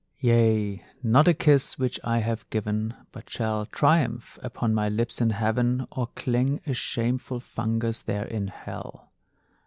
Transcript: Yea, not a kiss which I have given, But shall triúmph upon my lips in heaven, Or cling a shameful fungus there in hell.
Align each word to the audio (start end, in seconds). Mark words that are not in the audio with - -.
Yea, 0.19 0.83
not 1.03 1.27
a 1.27 1.33
kiss 1.35 1.77
which 1.77 1.99
I 2.03 2.17
have 2.21 2.49
given, 2.49 2.95
But 3.11 3.29
shall 3.29 3.67
triúmph 3.67 4.39
upon 4.41 4.73
my 4.73 4.89
lips 4.89 5.21
in 5.21 5.29
heaven, 5.29 5.85
Or 5.91 6.07
cling 6.15 6.59
a 6.65 6.73
shameful 6.73 7.39
fungus 7.39 8.01
there 8.01 8.25
in 8.25 8.47
hell. 8.47 9.11